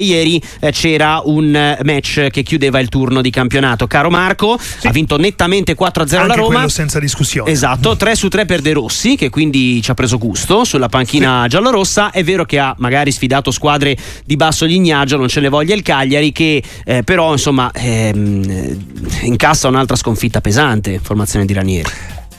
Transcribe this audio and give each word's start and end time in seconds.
Ieri 0.00 0.40
eh, 0.60 0.70
c'era 0.70 1.22
un 1.24 1.52
eh, 1.52 1.76
match 1.82 2.28
che 2.30 2.44
chiudeva 2.44 2.78
il 2.78 2.88
turno 2.88 3.20
di 3.20 3.30
campionato. 3.30 3.88
Caro 3.88 4.10
Marco, 4.10 4.56
sì. 4.56 4.86
ha 4.86 4.92
vinto 4.92 5.16
nettamente 5.18 5.74
4-0 5.74 5.98
Anche 5.98 6.26
la 6.28 6.34
Roma. 6.34 6.68
senza 6.68 7.00
discussione. 7.00 7.50
Esatto, 7.50 7.96
3 7.96 8.14
su 8.14 8.28
3 8.28 8.44
per 8.44 8.60
De 8.60 8.74
Rossi, 8.74 9.16
che 9.16 9.28
quindi 9.28 9.82
ci 9.82 9.90
ha 9.90 9.94
preso 9.94 10.16
gusto 10.16 10.62
sulla 10.62 10.88
panchina 10.88 11.42
sì. 11.42 11.48
giallorossa. 11.48 12.12
È 12.12 12.22
vero 12.22 12.44
che 12.44 12.60
ha 12.60 12.76
magari 12.78 13.10
sfidato 13.10 13.50
squadre 13.50 13.96
di 14.24 14.36
basso 14.36 14.66
lignaggio, 14.66 15.16
non 15.16 15.26
ce 15.26 15.40
ne 15.40 15.48
voglia 15.48 15.74
il 15.74 15.82
Cagliari, 15.82 16.30
che 16.30 16.62
eh, 16.84 17.02
però 17.02 17.32
insomma 17.32 17.68
ehm, 17.74 18.78
incassa 19.22 19.66
un'altra 19.66 19.96
sconfitta 19.96 20.40
pesante, 20.40 21.00
formazione 21.02 21.44
di 21.44 21.52
Ranieri. 21.54 21.90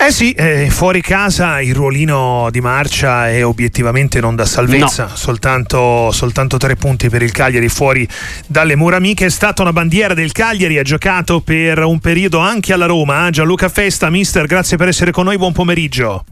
Eh 0.01 0.13
sì, 0.13 0.31
eh, 0.31 0.69
fuori 0.69 1.01
casa 1.01 1.59
il 1.59 1.75
ruolino 1.75 2.47
di 2.51 2.61
marcia 2.61 3.29
è 3.29 3.45
obiettivamente 3.45 4.21
non 4.21 4.33
da 4.33 4.45
salvezza, 4.45 5.07
no. 5.07 5.15
soltanto, 5.15 6.09
soltanto, 6.11 6.55
tre 6.55 6.77
punti 6.77 7.09
per 7.09 7.21
il 7.21 7.33
Cagliari 7.33 7.67
fuori 7.67 8.07
dalle 8.47 8.77
mura 8.77 8.95
amiche. 8.95 9.25
È 9.25 9.29
stata 9.29 9.61
una 9.61 9.73
bandiera 9.73 10.13
del 10.13 10.31
Cagliari, 10.31 10.77
ha 10.77 10.83
giocato 10.83 11.41
per 11.41 11.79
un 11.79 11.99
periodo 11.99 12.39
anche 12.39 12.71
alla 12.71 12.85
Roma. 12.85 13.27
Eh? 13.27 13.31
Gianluca 13.31 13.67
Festa, 13.67 14.09
mister, 14.09 14.45
grazie 14.45 14.77
per 14.77 14.87
essere 14.87 15.11
con 15.11 15.25
noi, 15.25 15.37
buon 15.37 15.51
pomeriggio. 15.51 16.23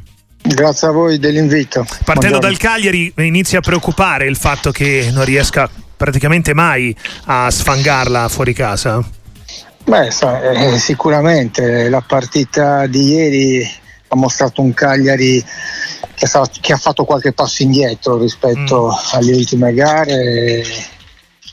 Grazie 0.41 0.87
a 0.87 0.91
voi 0.91 1.19
dell'invito. 1.19 1.83
Partendo 2.05 2.39
Buongiorno. 2.39 2.39
dal 2.39 2.57
Cagliari 2.57 3.11
inizia 3.17 3.57
a 3.59 3.61
preoccupare 3.61 4.27
il 4.27 4.37
fatto 4.37 4.71
che 4.71 5.09
non 5.11 5.25
riesca 5.25 5.69
praticamente 5.97 6.53
mai 6.53 6.95
a 7.25 7.51
sfangarla 7.51 8.29
fuori 8.29 8.53
casa. 8.53 9.03
Beh, 9.87 10.07
eh, 10.07 10.77
sicuramente 10.79 11.87
la 11.87 12.03
partita 12.05 12.87
di 12.87 13.13
ieri 13.13 13.71
ha 14.09 14.17
mostrato 14.17 14.61
un 14.61 14.73
Cagliari 14.73 15.41
che, 16.13 16.73
ha 16.73 16.77
fatto 16.77 17.05
qualche 17.05 17.31
passo 17.31 17.63
indietro 17.63 18.17
rispetto 18.17 18.87
mm. 18.87 19.13
alle 19.13 19.33
ultime 19.33 19.73
gare. 19.73 20.61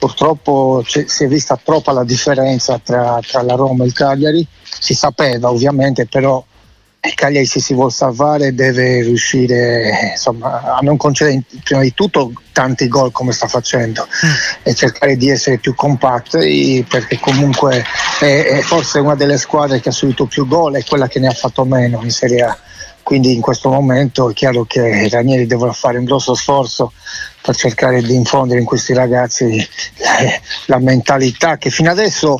Purtroppo 0.01 0.83
si 0.85 1.23
è 1.23 1.29
vista 1.29 1.57
troppa 1.63 1.93
la 1.93 2.03
differenza 2.03 2.81
tra, 2.83 3.21
tra 3.25 3.43
la 3.43 3.55
Roma 3.55 3.85
e 3.85 3.87
il 3.87 3.93
Cagliari, 3.93 4.45
si 4.81 4.95
sapeva 4.95 5.51
ovviamente, 5.51 6.07
però 6.07 6.45
il 7.05 7.15
Cagliari 7.15 7.47
se 7.47 7.61
si 7.61 7.75
vuole 7.75 7.91
salvare 7.91 8.55
deve 8.55 9.03
riuscire 9.03 10.11
insomma, 10.13 10.77
a 10.77 10.79
non 10.81 10.97
concedere 10.97 11.43
prima 11.63 11.83
di 11.83 11.93
tutto 11.93 12.33
tanti 12.53 12.89
gol 12.89 13.13
come 13.13 13.33
sta 13.33 13.47
facendo 13.47 14.07
mm. 14.07 14.31
e 14.63 14.75
cercare 14.75 15.17
di 15.17 15.29
essere 15.29 15.59
più 15.59 15.75
compatti 15.75 16.85
perché 16.89 17.19
comunque 17.19 17.85
è, 18.21 18.45
è, 18.45 18.61
forse 18.61 19.01
una 19.01 19.15
delle 19.15 19.37
squadre 19.37 19.81
che 19.81 19.91
ha 19.91 19.93
subito 19.93 20.27
più 20.27 20.47
gol 20.47 20.77
e 20.77 20.85
quella 20.85 21.09
che 21.09 21.21
ne 21.21 21.29
ha 21.29 21.33
fatto 21.33 21.65
meno 21.65 22.01
in 22.03 22.11
Serie 22.11 22.43
A 22.43 22.59
quindi 23.05 23.35
in 23.35 23.43
questo 23.43 23.69
momento 23.69 24.31
è 24.31 24.33
chiaro 24.33 24.65
che 24.65 24.81
i 24.81 25.09
Ranieri 25.11 25.47
devono 25.47 25.73
fare 25.73 25.99
un 25.99 26.05
grosso 26.05 26.35
sforzo 26.35 26.93
per 27.41 27.55
cercare 27.55 28.01
di 28.01 28.15
infondere 28.15 28.59
in 28.59 28.65
questi 28.65 28.95
ragazzi 28.95 29.69
la 30.67 30.79
mentalità 30.79 31.59
che 31.59 31.69
fino 31.69 31.91
adesso, 31.91 32.39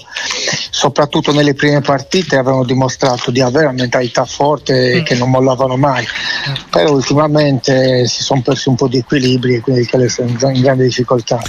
soprattutto 0.71 1.33
nelle 1.33 1.53
prime 1.53 1.83
partite, 1.83 2.37
avevano 2.37 2.65
dimostrato 2.65 3.31
di 3.31 3.43
avere 3.43 3.67
una 3.67 3.75
mentalità 3.75 4.25
forte 4.25 4.93
e 4.93 5.01
mm. 5.03 5.05
che 5.05 5.15
non 5.15 5.29
mollavano 5.29 5.77
mai. 5.77 6.07
Però 6.71 6.93
ultimamente 6.93 8.07
si 8.07 8.23
sono 8.23 8.41
persi 8.41 8.71
un 8.71 8.77
po' 8.77 8.89
di 8.89 8.97
equilibri 8.97 9.57
e 9.57 9.61
quindi 9.61 9.87
sono 10.09 10.29
in 10.51 10.61
grande 10.63 10.85
difficoltà. 10.85 11.43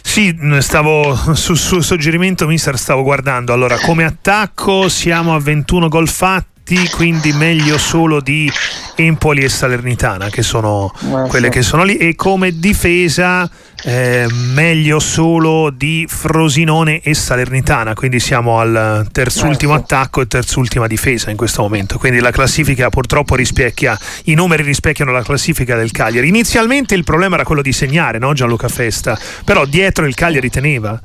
Sì, 0.00 0.34
stavo 0.60 1.14
sul 1.36 1.58
suo 1.58 1.82
suggerimento, 1.82 2.46
mister, 2.46 2.78
stavo 2.78 3.02
guardando. 3.02 3.52
Allora, 3.52 3.76
come 3.78 4.04
attacco 4.04 4.88
siamo 4.88 5.34
a 5.34 5.38
21 5.38 5.88
gol 5.88 6.08
fatti 6.08 6.53
diritti, 6.64 6.88
quindi 6.90 7.32
meglio 7.32 7.76
solo 7.78 8.20
di 8.20 8.50
Empoli 8.96 9.42
e 9.42 9.48
Salernitana, 9.48 10.30
che 10.30 10.42
sono 10.42 10.92
eh, 11.00 11.28
quelle 11.28 11.50
che 11.50 11.62
sono 11.62 11.84
lì, 11.84 11.98
e 11.98 12.14
come 12.16 12.58
difesa 12.58 13.48
eh, 13.82 14.26
meglio 14.52 14.98
solo 14.98 15.70
di 15.70 16.06
Frosinone 16.08 17.00
e 17.00 17.14
Salernitana, 17.14 17.94
quindi 17.94 18.18
siamo 18.18 18.58
al 18.58 19.06
terzultimo 19.12 19.74
eh, 19.74 19.78
attacco 19.78 20.22
e 20.22 20.26
terzultima 20.26 20.86
difesa 20.86 21.30
in 21.30 21.36
questo 21.36 21.62
momento. 21.62 21.98
Quindi 21.98 22.20
la 22.20 22.30
classifica 22.30 22.88
purtroppo 22.88 23.36
rispecchia, 23.36 23.98
i 24.24 24.34
numeri 24.34 24.62
rispecchiano 24.62 25.12
la 25.12 25.22
classifica 25.22 25.76
del 25.76 25.90
Cagliari. 25.90 26.28
Inizialmente 26.28 26.94
il 26.94 27.04
problema 27.04 27.34
era 27.34 27.44
quello 27.44 27.62
di 27.62 27.72
segnare, 27.72 28.18
no 28.18 28.32
Gianluca 28.32 28.68
Festa, 28.68 29.18
però 29.44 29.66
dietro 29.66 30.06
il 30.06 30.14
Cagliari 30.14 30.48
teneva. 30.50 31.00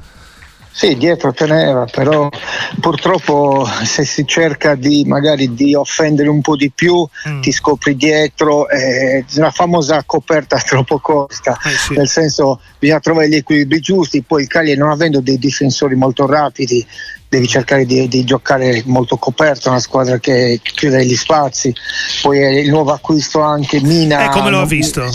Sì, 0.71 0.95
dietro 0.95 1.33
teneva, 1.33 1.85
però 1.85 2.29
purtroppo 2.79 3.67
se 3.83 4.05
si 4.05 4.25
cerca 4.25 4.75
di 4.75 5.03
magari 5.05 5.53
di 5.53 5.73
offendere 5.75 6.29
un 6.29 6.41
po' 6.41 6.55
di 6.55 6.71
più 6.71 7.05
mm. 7.27 7.41
ti 7.41 7.51
scopri 7.51 7.95
dietro, 7.95 8.69
eh, 8.69 9.25
la 9.33 9.51
famosa 9.51 10.03
coperta 10.05 10.57
troppo 10.65 10.99
costa, 10.99 11.57
eh 11.65 11.69
sì. 11.71 11.93
nel 11.95 12.07
senso 12.07 12.61
bisogna 12.77 12.99
trovare 12.99 13.29
gli 13.29 13.35
equilibri 13.35 13.79
giusti, 13.79 14.21
poi 14.21 14.43
il 14.43 14.47
Cagliari 14.47 14.79
non 14.79 14.91
avendo 14.91 15.19
dei 15.19 15.37
difensori 15.37 15.95
molto 15.95 16.25
rapidi 16.25 16.85
devi 17.29 17.47
cercare 17.47 17.85
di, 17.85 18.07
di, 18.07 18.23
giocare 18.23 18.81
molto 18.85 19.17
coperto, 19.17 19.69
una 19.69 19.79
squadra 19.79 20.17
che 20.17 20.59
chiude 20.63 21.05
gli 21.05 21.15
spazi, 21.15 21.73
poi 22.23 22.39
il 22.63 22.69
nuovo 22.69 22.91
acquisto 22.91 23.41
anche 23.41 23.79
Mina. 23.81 24.23
E 24.23 24.25
eh, 24.25 24.29
come 24.29 24.49
lo 24.49 24.61
ha 24.61 24.65
visto? 24.65 25.07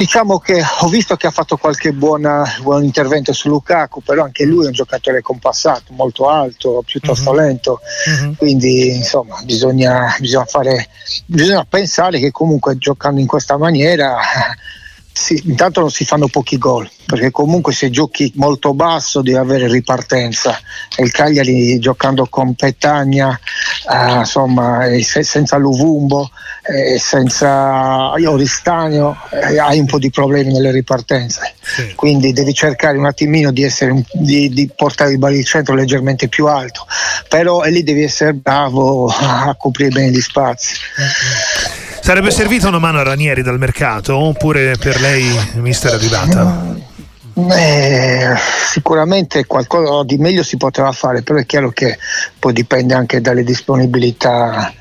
Diciamo 0.00 0.38
che 0.38 0.62
ho 0.80 0.88
visto 0.88 1.14
che 1.16 1.26
ha 1.26 1.30
fatto 1.30 1.58
qualche 1.58 1.92
buona, 1.92 2.42
buon 2.62 2.84
intervento 2.84 3.34
su 3.34 3.50
Lukaku, 3.50 4.00
però 4.00 4.24
anche 4.24 4.46
lui 4.46 4.64
è 4.64 4.68
un 4.68 4.72
giocatore 4.72 5.20
compassato, 5.20 5.92
molto 5.92 6.26
alto, 6.30 6.82
piuttosto 6.86 7.28
uh-huh. 7.28 7.36
lento, 7.36 7.80
uh-huh. 8.06 8.34
quindi 8.36 8.96
insomma 8.96 9.38
bisogna, 9.44 10.16
bisogna, 10.18 10.46
fare, 10.46 10.88
bisogna 11.26 11.66
pensare 11.68 12.18
che 12.18 12.30
comunque 12.30 12.78
giocando 12.78 13.20
in 13.20 13.26
questa 13.26 13.58
maniera 13.58 14.16
sì, 15.12 15.40
intanto 15.46 15.80
non 15.80 15.90
si 15.90 16.04
fanno 16.04 16.28
pochi 16.28 16.56
gol, 16.56 16.88
perché 17.04 17.30
comunque 17.30 17.72
se 17.72 17.90
giochi 17.90 18.32
molto 18.36 18.72
basso 18.74 19.22
devi 19.22 19.36
avere 19.36 19.68
ripartenza. 19.68 20.58
E 20.96 21.02
il 21.02 21.10
Cagliari 21.10 21.78
giocando 21.78 22.26
con 22.26 22.54
Petagna, 22.54 23.38
eh, 23.92 24.18
insomma, 24.18 24.86
se, 25.02 25.22
senza 25.22 25.56
Luvumbo, 25.56 26.30
eh, 26.62 26.98
senza 26.98 28.12
Oristagno, 28.12 29.16
eh, 29.30 29.58
hai 29.58 29.78
un 29.78 29.86
po' 29.86 29.98
di 29.98 30.10
problemi 30.10 30.52
nelle 30.52 30.70
ripartenze. 30.70 31.54
Sì. 31.60 31.94
Quindi 31.94 32.32
devi 32.32 32.54
cercare 32.54 32.96
un 32.96 33.06
attimino 33.06 33.50
di, 33.50 33.62
essere, 33.62 34.04
di, 34.12 34.48
di 34.48 34.70
portare 34.74 35.12
il 35.12 35.18
baricentro 35.18 35.74
leggermente 35.74 36.28
più 36.28 36.46
alto, 36.46 36.86
però 37.28 37.62
lì 37.64 37.82
devi 37.82 38.04
essere 38.04 38.32
bravo 38.34 39.06
a 39.08 39.54
coprire 39.58 39.90
bene 39.90 40.10
gli 40.10 40.20
spazi. 40.20 40.74
Mm-hmm. 40.98 41.79
Sarebbe 42.10 42.32
servita 42.32 42.66
una 42.66 42.80
mano 42.80 42.98
a 42.98 43.04
Ranieri 43.04 43.40
dal 43.40 43.56
mercato 43.56 44.16
oppure 44.16 44.74
per 44.76 45.00
lei 45.00 45.32
mister 45.58 45.92
è 45.92 45.94
arrivata? 45.94 46.74
Eh, 47.52 48.34
sicuramente 48.68 49.46
qualcosa 49.46 50.02
di 50.02 50.16
meglio 50.16 50.42
si 50.42 50.56
poteva 50.56 50.90
fare, 50.90 51.22
però 51.22 51.38
è 51.38 51.46
chiaro 51.46 51.70
che 51.70 51.96
poi 52.36 52.52
dipende 52.52 52.94
anche 52.94 53.20
dalle 53.20 53.44
disponibilità 53.44 54.74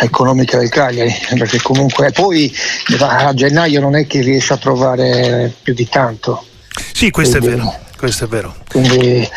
economiche 0.00 0.58
del 0.58 0.68
Cagliari, 0.68 1.12
perché 1.36 1.60
comunque 1.60 2.12
poi 2.12 2.54
a 3.00 3.34
gennaio 3.34 3.80
non 3.80 3.96
è 3.96 4.06
che 4.06 4.20
riesce 4.20 4.52
a 4.52 4.56
trovare 4.56 5.52
più 5.60 5.74
di 5.74 5.88
tanto. 5.88 6.44
Sì, 6.92 7.10
questo 7.10 7.38
Quindi, 7.38 7.56
è 7.56 7.58
vero 7.62 7.85
questo 7.96 8.24
è 8.24 8.28
vero. 8.28 8.54
Quindi 8.68 9.28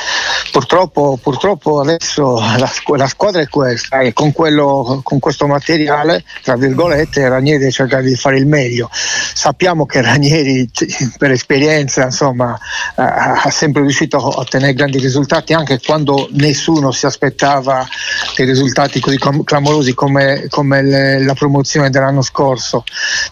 purtroppo, 0.51 1.17
purtroppo 1.21 1.79
adesso 1.79 2.39
la, 2.39 2.69
la, 2.97 3.07
squadra 3.07 3.41
è 3.41 3.47
questa 3.47 3.99
e 3.99 4.13
con, 4.13 4.31
quello, 4.33 4.99
con, 5.03 5.19
questo 5.19 5.47
materiale, 5.47 6.23
tra 6.43 6.55
virgolette, 6.55 7.27
Ranieri 7.27 7.59
deve 7.59 7.71
cercare 7.71 8.03
di 8.03 8.15
fare 8.15 8.37
il 8.37 8.45
meglio. 8.45 8.89
Sappiamo 8.91 9.85
che 9.85 10.01
Ranieri 10.01 10.69
per 11.17 11.31
esperienza 11.31 12.03
insomma, 12.03 12.57
ha 12.95 13.49
sempre 13.49 13.81
riuscito 13.81 14.17
a 14.17 14.39
ottenere 14.39 14.73
grandi 14.73 14.99
risultati 14.99 15.53
anche 15.53 15.79
quando 15.79 16.27
nessuno 16.31 16.91
si 16.91 17.05
aspettava 17.05 17.87
dei 18.35 18.45
risultati 18.45 18.99
così 18.99 19.17
clamorosi 19.43 19.93
come, 19.93 20.47
come 20.49 20.83
le, 20.83 21.23
la 21.23 21.33
promozione 21.33 21.89
dell'anno 21.89 22.21
scorso, 22.21 22.83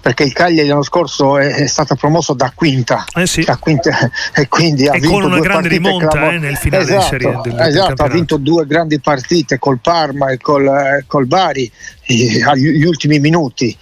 perché 0.01 0.23
il 0.23 0.33
Cagliari 0.33 0.67
l'anno 0.67 0.83
scorso 0.83 1.37
è, 1.37 1.53
è 1.53 1.67
stato 1.67 1.95
promosso 1.95 2.33
da 2.33 2.51
quinta, 2.55 3.05
eh 3.13 3.27
sì. 3.27 3.43
da 3.43 3.57
quinta 3.57 4.09
e 4.33 4.47
quindi 4.47 4.87
ha 4.87 4.93
vinto 4.93 5.16
con 5.21 5.31
una 5.31 5.39
grande 5.39 5.67
rimonta 5.67 6.07
clamor- 6.07 6.33
eh, 6.33 6.39
nel 6.39 6.57
finale 6.57 6.83
esatto, 6.83 6.99
di 6.99 7.05
serie 7.05 7.39
del, 7.43 7.59
esatto, 7.59 7.93
del 7.93 8.05
ha 8.05 8.09
vinto 8.09 8.37
due 8.37 8.65
grandi 8.65 8.99
partite 8.99 9.59
col 9.59 9.79
Parma 9.79 10.31
e 10.31 10.37
col, 10.37 10.67
eh, 10.67 11.03
col 11.07 11.27
Bari 11.27 11.71
eh, 12.03 12.43
agli 12.43 12.83
ultimi 12.83 13.19
minuti. 13.19 13.77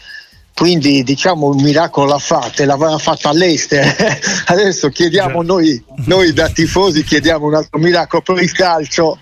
Quindi 0.56 1.04
diciamo 1.04 1.48
un 1.48 1.62
miracolo 1.62 2.07
l'ha 2.07 2.18
fatta 2.18 2.63
e 2.63 2.65
l'aveva 2.65 2.98
fatta 2.98 3.27
all'Ester 3.27 3.94
adesso 4.48 4.88
chiediamo 4.88 5.42
noi, 5.42 5.83
noi, 6.07 6.31
da 6.31 6.48
tifosi 6.48 7.04
chiediamo 7.04 7.48
un 7.48 7.56
altro 7.56 7.77
miracolo 7.77 8.21
per 8.21 8.42
il 8.42 8.54
calcio. 8.54 9.18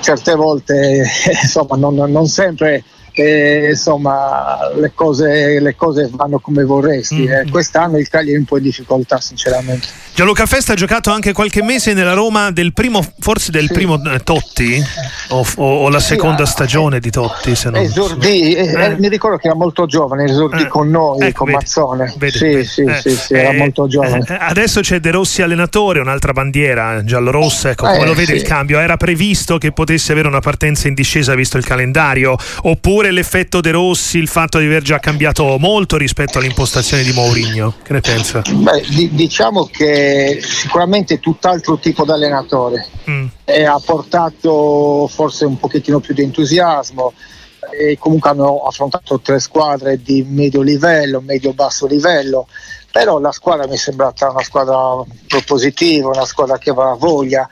Certe 0.00 0.34
volte 0.34 1.02
eh, 1.02 1.38
insomma 1.42 1.76
non, 1.76 1.96
non 2.10 2.26
sempre 2.26 2.82
eh, 3.14 3.68
insomma 3.70 4.70
le 4.74 4.92
cose, 4.94 5.60
le 5.60 5.74
cose, 5.76 6.08
vanno 6.10 6.40
come 6.40 6.64
vorresti 6.64 7.14
mm-hmm. 7.16 7.46
eh. 7.46 7.50
quest'anno 7.50 7.98
il 7.98 8.08
Cagliari 8.08 8.34
è 8.34 8.38
un 8.38 8.44
po' 8.44 8.56
in 8.56 8.64
difficoltà 8.64 9.20
sinceramente 9.20 9.86
Gianluca 10.14 10.46
Festa 10.46 10.74
ha 10.74 10.76
giocato 10.76 11.10
anche 11.10 11.32
qualche 11.32 11.60
mese 11.60 11.92
nella 11.92 12.12
Roma 12.12 12.52
del 12.52 12.72
primo, 12.72 13.04
forse 13.18 13.50
del 13.50 13.66
sì. 13.66 13.72
primo 13.72 14.00
eh, 14.00 14.20
Totti 14.20 14.80
o, 15.30 15.44
o, 15.56 15.64
o, 15.64 15.88
la 15.88 15.98
seconda 15.98 16.46
sì, 16.46 16.52
stagione 16.52 16.98
eh, 16.98 17.00
di 17.00 17.10
Totti. 17.10 17.56
Se 17.56 17.68
non 17.68 17.80
esordì, 17.82 18.54
eh, 18.54 18.64
eh. 18.64 18.96
mi 18.96 19.08
ricordo 19.08 19.38
che 19.38 19.48
era 19.48 19.56
molto 19.56 19.86
giovane, 19.86 20.26
esordì 20.26 20.68
con 20.68 20.88
noi, 20.88 21.20
ecco, 21.20 21.38
con 21.38 21.46
vedi, 21.46 21.58
Mazzone. 21.58 22.14
Vedi, 22.16 22.38
sì, 22.38 22.44
vedi. 22.44 22.64
Sì, 22.64 22.86
sì, 23.00 23.16
sì, 23.16 23.34
era 23.34 23.54
molto 23.54 23.88
giovane. 23.88 24.24
adesso 24.38 24.82
c'è 24.82 25.00
De 25.00 25.10
Rossi 25.10 25.42
allenatore, 25.42 25.98
un'altra 25.98 26.32
bandiera 26.32 27.02
giallo-rossa. 27.02 27.70
Ecco, 27.70 27.86
come 27.86 28.04
lo 28.04 28.14
vede 28.14 28.34
il 28.34 28.42
cambio? 28.42 28.78
Era 28.78 28.96
previsto 28.96 29.58
che 29.58 29.72
potesse 29.72 30.12
avere 30.12 30.28
una 30.28 30.38
partenza 30.38 30.86
in 30.86 30.94
discesa 30.94 31.34
visto 31.34 31.58
il 31.58 31.64
calendario? 31.64 32.36
Oppure 32.62 33.10
l'effetto 33.10 33.60
De 33.60 33.72
Rossi, 33.72 34.18
il 34.18 34.28
fatto 34.28 34.58
di 34.58 34.66
aver 34.66 34.82
già 34.82 35.00
cambiato 35.00 35.56
molto 35.58 35.96
rispetto 35.96 36.38
all'impostazione 36.38 37.02
di 37.02 37.10
Mourinho? 37.10 37.74
Che 37.82 37.92
ne 37.92 38.00
pensa? 38.00 38.42
Beh, 38.48 38.84
di, 38.86 39.10
diciamo 39.12 39.68
che 39.72 40.02
sicuramente 40.40 41.20
tutt'altro 41.20 41.78
tipo 41.78 42.04
di 42.04 42.10
allenatore. 42.10 42.86
Mm. 43.08 43.26
e 43.44 43.64
ha 43.64 43.78
portato 43.84 45.06
forse 45.08 45.44
un 45.44 45.58
pochettino 45.58 46.00
più 46.00 46.14
di 46.14 46.22
entusiasmo. 46.22 47.12
E 47.70 47.96
comunque 47.98 48.30
hanno 48.30 48.58
affrontato 48.58 49.20
tre 49.20 49.40
squadre 49.40 50.00
di 50.00 50.22
medio 50.28 50.60
livello, 50.60 51.20
medio-basso 51.20 51.86
livello 51.86 52.46
però 52.94 53.18
la 53.18 53.32
squadra 53.32 53.66
mi 53.66 53.74
è 53.74 53.76
sembrata 53.76 54.30
una 54.30 54.44
squadra 54.44 55.02
propositiva, 55.26 56.10
una 56.10 56.24
squadra 56.24 56.58
che 56.58 56.70
aveva 56.70 56.94
voglia, 56.94 57.48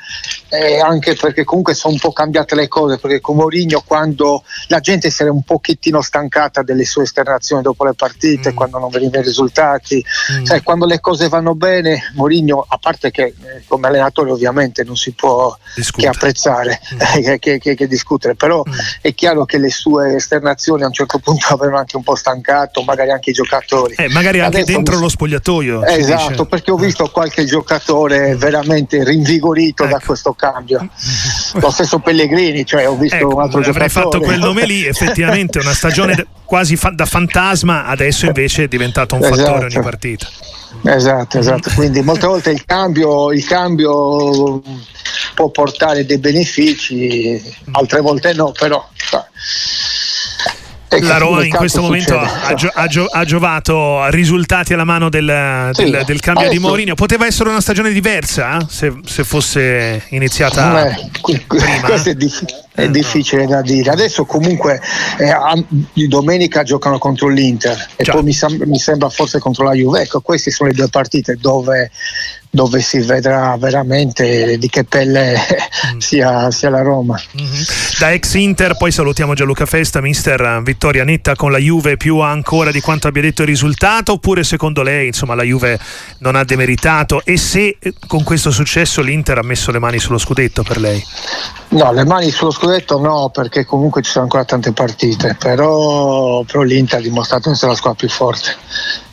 eh, 0.49 0.79
anche 0.79 1.17
perché 1.17 1.43
comunque 1.43 1.75
sono 1.75 1.95
un 1.95 1.99
po' 1.99 2.13
cambiate 2.13 2.55
le 2.55 2.69
cose, 2.69 2.97
perché 2.97 3.21
con 3.21 3.35
Mourinho 3.35 3.83
quando 3.85 4.45
la 4.69 4.79
gente 4.79 5.11
si 5.11 5.23
era 5.23 5.33
un 5.33 5.43
pochettino 5.43 6.01
stancata 6.01 6.63
delle 6.63 6.85
sue 6.85 7.03
esternazioni 7.03 7.61
dopo 7.61 7.85
le 7.85 7.95
partite, 7.95 8.53
mm. 8.53 8.55
quando 8.55 8.79
non 8.79 8.89
venivano 8.89 9.21
i 9.21 9.27
risultati, 9.27 10.05
mm. 10.33 10.45
cioè, 10.45 10.63
quando 10.63 10.87
le 10.87 11.01
cose 11.01 11.29
vanno 11.29 11.57
bene, 11.57 12.13
Mourinho, 12.15 12.65
a 12.69 12.79
parte 12.79 13.11
che 13.11 13.25
eh, 13.25 13.65
come 13.67 13.89
allenatore 13.89 14.31
ovviamente 14.31 14.85
non 14.85 14.97
si 14.97 15.11
può 15.11 15.59
che 15.97 16.07
apprezzare, 16.07 16.81
mm. 16.95 16.99
che, 17.41 17.59
che, 17.59 17.75
che, 17.75 17.87
discutere, 17.89 18.37
però 18.37 18.63
mm. 18.65 18.73
è 19.01 19.13
chiaro 19.13 19.45
che 19.45 19.59
le 19.59 19.71
sue 19.71 20.15
esternazioni 20.15 20.85
a 20.85 20.87
un 20.87 20.93
certo 20.93 21.19
punto 21.19 21.47
avevano 21.53 21.79
anche 21.79 21.97
un 21.97 22.05
po' 22.05 22.15
stancato, 22.15 22.83
magari 22.83 23.11
anche 23.11 23.31
i 23.31 23.33
giocatori. 23.33 23.97
Eh, 23.97 24.09
magari 24.09 24.39
anche 24.39 24.59
Adesso 24.59 24.73
dentro 24.73 25.01
lo 25.01 25.09
spogliatoio 25.09 25.31
spogliatoio. 25.33 25.85
Esatto, 25.85 26.29
dice. 26.31 26.47
perché 26.47 26.71
ho 26.71 26.77
visto 26.77 27.09
qualche 27.11 27.45
giocatore 27.45 28.37
veramente 28.37 29.03
rinvigorito 29.05 29.85
ecco. 29.85 29.93
da 29.93 30.01
questo 30.05 30.33
cambio. 30.33 30.87
Lo 31.55 31.71
stesso 31.71 31.99
Pellegrini, 32.01 32.67
cioè 32.67 32.89
ho 32.89 32.97
visto 32.97 33.17
ecco, 33.17 33.35
un 33.35 33.41
altro 33.41 33.61
avrei 33.61 33.89
giocatore. 33.89 33.89
fatto 33.89 34.21
quel 34.21 34.39
nome 34.39 34.67
lì, 34.67 34.85
effettivamente 34.85 35.59
una 35.59 35.73
stagione 35.73 36.27
quasi 36.45 36.77
fa- 36.77 36.91
da 36.91 37.07
fantasma, 37.07 37.87
adesso 37.87 38.27
invece 38.27 38.65
è 38.65 38.69
diventato 38.69 39.15
un 39.15 39.23
esatto. 39.23 39.37
fattore 39.37 39.65
ogni 39.67 39.81
partita. 39.83 40.29
Esatto, 40.85 41.39
esatto. 41.39 41.71
Quindi 41.75 42.03
molte 42.03 42.27
volte 42.27 42.51
il 42.51 42.65
cambio, 42.65 43.33
il 43.33 43.45
cambio 43.45 44.63
può 45.35 45.49
portare 45.51 46.05
dei 46.05 46.19
benefici, 46.19 47.41
altre 47.73 48.01
volte 48.01 48.33
no, 48.33 48.53
però 48.53 48.85
la 51.01 51.19
Roma 51.19 51.45
in 51.45 51.53
questo 51.53 51.81
momento 51.81 52.19
ha, 52.19 52.55
gio- 52.55 52.71
ha, 52.73 52.87
gio- 52.87 53.07
ha, 53.07 53.25
giovato 53.25 54.09
risultati 54.11 54.73
alla 54.73 54.85
mano 54.85 55.09
del, 55.09 55.71
sì, 55.73 55.85
del, 55.85 56.05
del 56.05 56.21
cambio 56.21 56.47
adesso, 56.47 56.61
di 56.61 56.67
Mourinho. 56.67 56.95
Poteva 56.95 57.27
essere 57.27 57.49
una 57.49 57.61
stagione 57.61 57.93
diversa 57.93 58.59
eh? 58.59 58.67
se, 58.69 58.93
se, 59.05 59.25
fosse 59.25 60.05
iniziata 60.11 60.89
eh, 60.89 61.11
prima. 61.21 61.81
Questo 61.83 62.11
è, 62.11 62.15
difficile, 62.15 62.65
è 62.75 62.83
eh, 62.83 62.91
difficile 62.91 63.47
da 63.47 63.63
dire. 63.63 63.91
Adesso 63.91 64.25
comunque 64.25 64.81
eh, 65.19 65.65
di 65.93 66.09
domenica 66.09 66.63
giocano 66.63 66.99
contro 66.99 67.29
l'Inter 67.29 67.89
e 67.97 68.05
Già. 68.05 68.13
poi 68.13 68.23
mi, 68.23 68.33
sem- 68.33 68.63
mi, 68.65 68.79
sembra 68.79 69.09
forse 69.09 69.39
contro 69.39 69.65
la 69.65 69.73
Juve. 69.73 70.03
Ecco, 70.03 70.21
queste 70.21 70.51
sono 70.51 70.69
le 70.69 70.75
due 70.75 70.89
partite 70.89 71.37
dove 71.41 71.91
dove 72.55 72.83
si 72.83 72.99
vedrà 72.99 73.57
veramente 73.59 74.59
di 74.59 74.69
che 74.69 74.85
pelle 74.85 75.39
mm. 75.95 75.97
sia, 76.05 76.51
sia, 76.51 76.69
la 76.69 76.83
Roma. 76.83 77.19
Mm-hmm. 77.41 77.63
Da 77.99 78.13
ex 78.13 78.35
Inter, 78.35 78.77
poi 78.77 78.93
salutiamo 78.93 79.33
Gianluca 79.33 79.65
Festa, 79.65 80.03
mister 80.03 80.61
vittoria 80.63 81.03
netta 81.03 81.35
con 81.35 81.51
la 81.51 81.57
Juve 81.57 81.97
più 81.97 82.19
ancora 82.19 82.71
di 82.71 82.83
quanto 82.83 83.09
abbia 83.09 83.23
detto 83.23 83.41
il 83.41 83.49
risultato, 83.49 84.13
oppure 84.13 84.45
secondo 84.45 84.83
lei 84.83 85.07
insomma, 85.07 85.35
la 85.35 85.45
Juve 85.45 85.79
non 86.19 86.37
ha 86.37 86.45
demeritato 86.45 87.23
e 87.25 87.39
se 87.39 87.79
eh, 87.81 87.95
con 88.07 88.23
questo 88.23 88.51
successo 88.51 89.01
l'Inter 89.01 89.39
ha 89.39 89.43
messo 89.43 89.71
le 89.71 89.79
mani 89.79 89.99
sullo 89.99 90.19
scudetto 90.19 90.63
per 90.63 90.79
lei? 90.79 91.03
No, 91.69 91.91
le 91.91 92.05
mani 92.05 92.31
sullo 92.31 92.51
scudetto 92.51 92.99
no, 92.99 93.31
perché 93.31 93.65
comunque 93.65 94.03
ci 94.03 94.11
sono 94.11 94.25
ancora 94.25 94.45
tante 94.45 94.73
partite, 94.73 95.37
però, 95.41 96.43
però 96.43 96.61
l'Inter 96.61 96.99
ha 96.99 97.03
dimostrato 97.03 97.49
di 97.49 97.55
essere 97.55 97.71
la 97.71 97.79
squadra 97.79 97.99
più 97.99 98.11
forte 98.11 98.55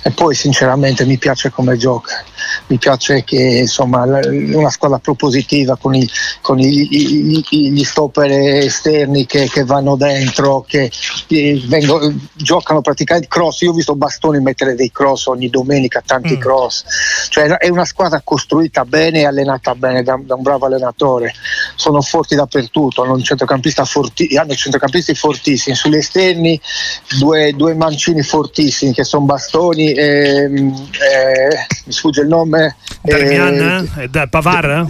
e 0.01 0.11
poi 0.11 0.35
sinceramente 0.35 1.05
mi 1.05 1.17
piace 1.17 1.51
come 1.51 1.77
gioca 1.77 2.21
mi 2.67 2.77
piace 2.77 3.23
che 3.23 3.37
insomma 3.37 4.03
una 4.03 4.69
squadra 4.69 4.99
propositiva 4.99 5.75
con, 5.77 5.95
i, 5.95 6.07
con 6.41 6.59
i, 6.59 7.43
i, 7.49 7.71
gli 7.71 7.83
stopper 7.83 8.31
esterni 8.31 9.25
che, 9.25 9.47
che 9.49 9.63
vanno 9.63 9.95
dentro 9.95 10.63
che, 10.67 10.91
che 11.27 11.61
vengono, 11.67 12.13
giocano 12.33 12.81
praticamente 12.81 13.27
cross. 13.27 13.61
Io 13.61 13.71
ho 13.71 13.73
visto 13.73 13.95
Bastoni 13.95 14.39
mettere 14.39 14.75
dei 14.75 14.91
cross 14.91 15.27
ogni 15.27 15.49
domenica 15.49 16.01
tanti 16.05 16.35
mm. 16.35 16.39
cross. 16.39 16.83
Cioè 17.29 17.45
è 17.45 17.69
una 17.69 17.85
squadra 17.85 18.21
costruita 18.23 18.85
bene 18.85 19.21
e 19.21 19.25
allenata 19.25 19.75
bene 19.75 20.03
da, 20.03 20.19
da 20.21 20.35
un 20.35 20.41
bravo 20.41 20.65
allenatore. 20.65 21.33
Sono 21.75 22.01
forti 22.01 22.35
dappertutto 22.35 23.03
hanno, 23.03 23.13
un 23.13 23.23
centrocampista 23.23 23.85
forti, 23.85 24.35
hanno 24.37 24.53
centrocampisti 24.53 25.15
fortissimi. 25.15 25.75
Sugli 25.75 25.95
esterni 25.95 26.59
due, 27.17 27.53
due 27.53 27.73
mancini 27.73 28.21
fortissimi 28.21 28.93
che 28.93 29.03
sono 29.03 29.25
Bastoni 29.25 29.91
e, 29.93 30.43
eh, 30.43 30.49
mi 31.85 31.91
sfugge 31.91 32.21
il 32.21 32.27
nome 32.27 32.48
Darmian? 33.01 33.89
Eh, 33.97 34.07
da 34.09 34.27
Pavar? 34.27 34.87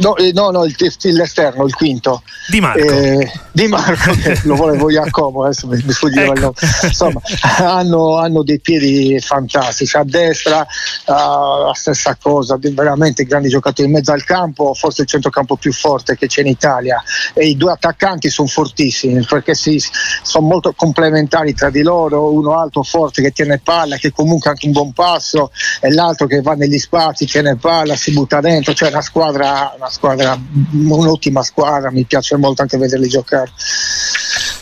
No, 0.00 0.16
eh, 0.16 0.32
no, 0.32 0.50
no 0.50 0.64
il, 0.64 0.74
l'esterno, 1.00 1.64
il 1.64 1.74
quinto. 1.74 2.22
Di 2.48 2.60
Marco. 2.60 2.90
Eh, 2.90 3.30
di 3.52 3.66
Marco, 3.68 4.12
che 4.12 4.40
lo 4.44 4.56
volevo 4.56 4.90
Jacomo, 4.90 5.44
adesso 5.44 5.66
mi, 5.66 5.80
mi 5.84 5.92
sfuggiva 5.92 6.24
ecco. 6.24 6.32
il 6.32 6.40
nome. 6.40 6.54
Insomma, 6.82 7.20
hanno, 7.58 8.16
hanno, 8.18 8.42
dei 8.42 8.60
piedi 8.60 9.18
fantastici. 9.20 9.96
A 9.96 10.04
destra 10.04 10.60
uh, 10.60 11.66
la 11.66 11.72
stessa 11.74 12.16
cosa, 12.20 12.58
veramente 12.58 13.24
grandi 13.24 13.48
giocatori 13.48 13.88
in 13.88 13.94
mezzo 13.94 14.12
al 14.12 14.24
campo, 14.24 14.74
forse 14.74 15.02
il 15.02 15.08
centrocampo 15.08 15.56
più 15.56 15.72
forte 15.72 16.16
che 16.16 16.26
c'è 16.26 16.40
in 16.40 16.48
Italia. 16.48 17.02
E 17.34 17.46
i 17.46 17.56
due 17.56 17.72
attaccanti 17.72 18.30
sono 18.30 18.48
fortissimi 18.48 19.24
perché 19.24 19.54
si, 19.54 19.82
sono 20.22 20.46
molto 20.46 20.72
complementari 20.74 21.54
tra 21.54 21.70
di 21.70 21.82
loro, 21.82 22.32
uno 22.32 22.58
alto 22.58 22.82
forte 22.82 23.22
che 23.22 23.30
tiene 23.30 23.58
palla, 23.58 23.96
che 23.96 24.12
comunque 24.12 24.50
ha 24.50 24.52
anche 24.52 24.66
un 24.66 24.72
buon 24.72 24.92
passo, 24.92 25.50
e 25.80 25.90
l'altro 25.92 26.26
che 26.26 26.41
va 26.42 26.54
negli 26.54 26.78
spazi, 26.78 27.26
tiene 27.26 27.56
palla, 27.56 27.96
si 27.96 28.12
butta 28.12 28.40
dentro, 28.40 28.74
cioè 28.74 28.90
una 28.90 29.00
squadra, 29.00 29.74
una 29.76 29.90
squadra, 29.90 30.38
un'ottima 30.72 31.42
squadra, 31.42 31.90
mi 31.90 32.04
piace 32.04 32.36
molto 32.36 32.62
anche 32.62 32.76
vederli 32.76 33.08
giocare. 33.08 33.50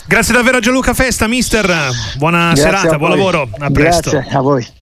Grazie 0.07 0.35
davvero 0.35 0.59
a 0.59 0.61
Gianluca 0.61 0.93
Festa, 0.93 1.27
mister. 1.27 1.91
Buona 2.17 2.53
Grazie 2.53 2.63
serata, 2.65 2.99
buon 2.99 3.11
lavoro. 3.11 3.49
A 3.59 3.71
presto. 3.71 4.11
Grazie 4.11 4.37
a 4.37 4.41
voi. 4.41 4.79